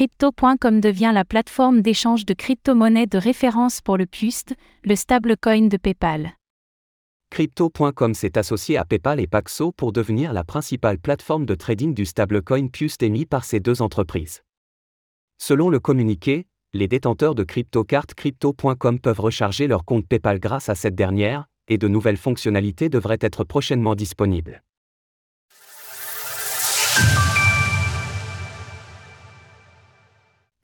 Crypto.com 0.00 0.80
devient 0.80 1.10
la 1.12 1.26
plateforme 1.26 1.82
d'échange 1.82 2.24
de 2.24 2.32
crypto-monnaies 2.32 3.06
de 3.06 3.18
référence 3.18 3.82
pour 3.82 3.98
le 3.98 4.06
PUST, 4.06 4.54
le 4.82 4.96
stablecoin 4.96 5.68
de 5.68 5.76
PayPal. 5.76 6.32
Crypto.com 7.28 8.14
s'est 8.14 8.38
associé 8.38 8.78
à 8.78 8.86
PayPal 8.86 9.20
et 9.20 9.26
Paxo 9.26 9.72
pour 9.72 9.92
devenir 9.92 10.32
la 10.32 10.42
principale 10.42 10.98
plateforme 10.98 11.44
de 11.44 11.54
trading 11.54 11.92
du 11.92 12.06
stablecoin 12.06 12.68
PUST 12.68 13.02
émis 13.02 13.26
par 13.26 13.44
ces 13.44 13.60
deux 13.60 13.82
entreprises. 13.82 14.40
Selon 15.36 15.68
le 15.68 15.80
communiqué, 15.80 16.46
les 16.72 16.88
détenteurs 16.88 17.34
de 17.34 17.44
crypto-cartes 17.44 18.14
Crypto.com 18.14 19.00
peuvent 19.00 19.20
recharger 19.20 19.66
leur 19.66 19.84
compte 19.84 20.08
PayPal 20.08 20.40
grâce 20.40 20.70
à 20.70 20.74
cette 20.74 20.94
dernière, 20.94 21.44
et 21.68 21.76
de 21.76 21.88
nouvelles 21.88 22.16
fonctionnalités 22.16 22.88
devraient 22.88 23.18
être 23.20 23.44
prochainement 23.44 23.94
disponibles. 23.94 24.62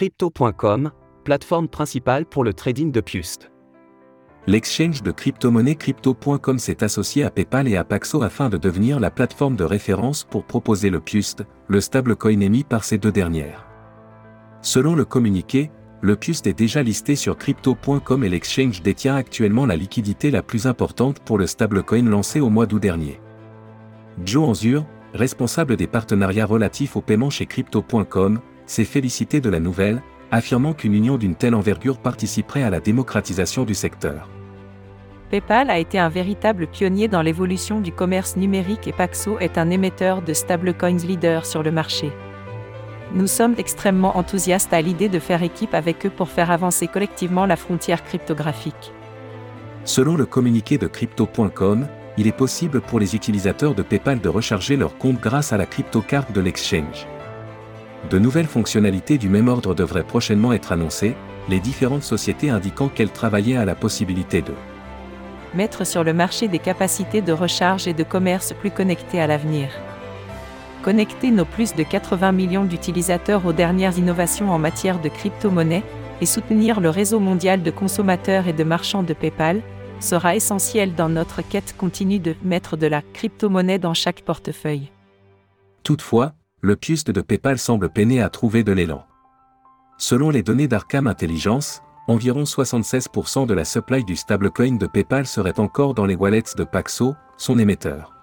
Crypto.com, 0.00 0.92
plateforme 1.24 1.68
principale 1.68 2.24
pour 2.24 2.42
le 2.42 2.54
trading 2.54 2.90
de 2.90 3.02
PUST. 3.02 3.50
L'exchange 4.46 5.02
de 5.02 5.10
crypto-monnaie 5.10 5.74
Crypto.com 5.74 6.58
s'est 6.58 6.82
associé 6.82 7.22
à 7.22 7.30
PayPal 7.30 7.68
et 7.68 7.76
à 7.76 7.84
Paxo 7.84 8.22
afin 8.22 8.48
de 8.48 8.56
devenir 8.56 8.98
la 8.98 9.10
plateforme 9.10 9.56
de 9.56 9.64
référence 9.64 10.24
pour 10.24 10.46
proposer 10.46 10.88
le 10.88 11.00
PUST, 11.00 11.44
le 11.68 11.82
stablecoin 11.82 12.40
émis 12.40 12.64
par 12.64 12.82
ces 12.82 12.96
deux 12.96 13.12
dernières. 13.12 13.66
Selon 14.62 14.94
le 14.94 15.04
communiqué, 15.04 15.70
le 16.00 16.16
PUST 16.16 16.46
est 16.46 16.58
déjà 16.58 16.82
listé 16.82 17.14
sur 17.14 17.36
Crypto.com 17.36 18.24
et 18.24 18.30
l'exchange 18.30 18.80
détient 18.80 19.16
actuellement 19.16 19.66
la 19.66 19.76
liquidité 19.76 20.30
la 20.30 20.42
plus 20.42 20.66
importante 20.66 21.20
pour 21.20 21.36
le 21.36 21.46
stablecoin 21.46 22.08
lancé 22.08 22.40
au 22.40 22.48
mois 22.48 22.64
d'août 22.64 22.80
dernier. 22.80 23.20
Joe 24.24 24.48
Anzur, 24.48 24.86
responsable 25.12 25.76
des 25.76 25.86
partenariats 25.86 26.46
relatifs 26.46 26.96
au 26.96 27.02
paiement 27.02 27.28
chez 27.28 27.44
Crypto.com, 27.44 28.40
s'est 28.70 28.84
félicité 28.84 29.40
de 29.40 29.50
la 29.50 29.58
nouvelle, 29.58 30.00
affirmant 30.30 30.74
qu'une 30.74 30.94
union 30.94 31.18
d'une 31.18 31.34
telle 31.34 31.56
envergure 31.56 31.98
participerait 31.98 32.62
à 32.62 32.70
la 32.70 32.78
démocratisation 32.78 33.64
du 33.64 33.74
secteur. 33.74 34.28
PayPal 35.28 35.70
a 35.70 35.78
été 35.78 35.98
un 35.98 36.08
véritable 36.08 36.68
pionnier 36.68 37.08
dans 37.08 37.22
l'évolution 37.22 37.80
du 37.80 37.90
commerce 37.90 38.36
numérique 38.36 38.86
et 38.86 38.92
Paxo 38.92 39.38
est 39.40 39.58
un 39.58 39.70
émetteur 39.70 40.22
de 40.22 40.32
stablecoins 40.32 41.04
leader 41.04 41.46
sur 41.46 41.64
le 41.64 41.72
marché. 41.72 42.12
Nous 43.12 43.26
sommes 43.26 43.56
extrêmement 43.58 44.16
enthousiastes 44.16 44.72
à 44.72 44.80
l'idée 44.80 45.08
de 45.08 45.18
faire 45.18 45.42
équipe 45.42 45.74
avec 45.74 46.06
eux 46.06 46.10
pour 46.10 46.28
faire 46.28 46.52
avancer 46.52 46.86
collectivement 46.86 47.46
la 47.46 47.56
frontière 47.56 48.04
cryptographique. 48.04 48.92
Selon 49.84 50.14
le 50.14 50.26
communiqué 50.26 50.78
de 50.78 50.86
crypto.com, 50.86 51.88
il 52.18 52.28
est 52.28 52.36
possible 52.36 52.80
pour 52.80 53.00
les 53.00 53.16
utilisateurs 53.16 53.74
de 53.74 53.82
PayPal 53.82 54.20
de 54.20 54.28
recharger 54.28 54.76
leur 54.76 54.96
compte 54.96 55.20
grâce 55.20 55.52
à 55.52 55.56
la 55.56 55.66
crypto-carte 55.66 56.30
de 56.30 56.40
l'exchange. 56.40 57.08
De 58.08 58.18
nouvelles 58.18 58.46
fonctionnalités 58.46 59.18
du 59.18 59.28
même 59.28 59.48
ordre 59.48 59.74
devraient 59.74 60.04
prochainement 60.04 60.52
être 60.52 60.72
annoncées, 60.72 61.14
les 61.48 61.60
différentes 61.60 62.02
sociétés 62.02 62.48
indiquant 62.48 62.88
qu'elles 62.88 63.12
travaillaient 63.12 63.56
à 63.56 63.64
la 63.64 63.74
possibilité 63.74 64.40
de 64.40 64.52
mettre 65.54 65.84
sur 65.84 66.04
le 66.04 66.12
marché 66.12 66.48
des 66.48 66.58
capacités 66.58 67.22
de 67.22 67.32
recharge 67.32 67.86
et 67.88 67.94
de 67.94 68.04
commerce 68.04 68.52
plus 68.52 68.70
connectées 68.70 69.20
à 69.20 69.26
l'avenir. 69.26 69.68
Connecter 70.82 71.30
nos 71.30 71.44
plus 71.44 71.74
de 71.74 71.82
80 71.82 72.32
millions 72.32 72.64
d'utilisateurs 72.64 73.44
aux 73.44 73.52
dernières 73.52 73.98
innovations 73.98 74.50
en 74.50 74.58
matière 74.58 75.00
de 75.00 75.08
crypto-monnaie 75.08 75.82
et 76.20 76.26
soutenir 76.26 76.80
le 76.80 76.90
réseau 76.90 77.20
mondial 77.20 77.62
de 77.62 77.70
consommateurs 77.70 78.48
et 78.48 78.52
de 78.52 78.64
marchands 78.64 79.02
de 79.02 79.12
PayPal 79.12 79.60
sera 80.00 80.34
essentiel 80.34 80.94
dans 80.94 81.10
notre 81.10 81.42
quête 81.42 81.74
continue 81.76 82.18
de 82.18 82.34
mettre 82.42 82.76
de 82.76 82.86
la 82.86 83.02
crypto-monnaie 83.02 83.78
dans 83.78 83.92
chaque 83.92 84.22
portefeuille. 84.22 84.90
Toutefois, 85.82 86.32
le 86.62 86.76
PUST 86.76 87.10
de 87.10 87.20
PayPal 87.20 87.58
semble 87.58 87.88
peiner 87.88 88.20
à 88.20 88.28
trouver 88.28 88.62
de 88.62 88.72
l'élan. 88.72 89.06
Selon 89.96 90.30
les 90.30 90.42
données 90.42 90.68
d'Arkham 90.68 91.06
Intelligence, 91.06 91.82
environ 92.06 92.42
76% 92.42 93.46
de 93.46 93.54
la 93.54 93.64
supply 93.64 94.04
du 94.04 94.16
stablecoin 94.16 94.76
de 94.76 94.86
PayPal 94.86 95.26
serait 95.26 95.58
encore 95.58 95.94
dans 95.94 96.06
les 96.06 96.16
wallets 96.16 96.54
de 96.56 96.64
Paxo, 96.64 97.14
son 97.36 97.58
émetteur. 97.58 98.14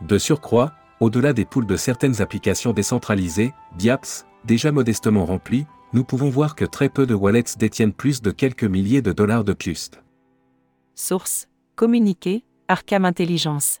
De 0.00 0.18
surcroît, 0.18 0.72
au-delà 1.00 1.32
des 1.32 1.44
poules 1.44 1.66
de 1.66 1.76
certaines 1.76 2.20
applications 2.20 2.72
décentralisées, 2.72 3.52
DIAPS, 3.76 4.26
déjà 4.44 4.70
modestement 4.70 5.24
remplies, 5.24 5.66
nous 5.92 6.04
pouvons 6.04 6.28
voir 6.28 6.54
que 6.54 6.64
très 6.64 6.88
peu 6.88 7.06
de 7.06 7.14
wallets 7.14 7.56
détiennent 7.58 7.92
plus 7.92 8.22
de 8.22 8.30
quelques 8.30 8.64
milliers 8.64 9.02
de 9.02 9.12
dollars 9.12 9.44
de 9.44 9.52
PUST. 9.52 10.00
Source 10.94 11.48
Communiqué 11.74 12.44
Arkham 12.68 13.04
Intelligence 13.04 13.80